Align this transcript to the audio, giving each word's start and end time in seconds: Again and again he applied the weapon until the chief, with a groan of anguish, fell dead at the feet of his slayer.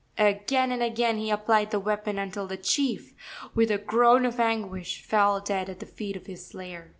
Again 0.17 0.71
and 0.71 0.81
again 0.81 1.19
he 1.19 1.29
applied 1.29 1.69
the 1.69 1.79
weapon 1.79 2.17
until 2.17 2.47
the 2.47 2.57
chief, 2.57 3.13
with 3.53 3.69
a 3.69 3.77
groan 3.77 4.25
of 4.25 4.39
anguish, 4.39 5.03
fell 5.03 5.39
dead 5.39 5.69
at 5.69 5.79
the 5.79 5.85
feet 5.85 6.15
of 6.15 6.25
his 6.25 6.43
slayer. 6.43 6.89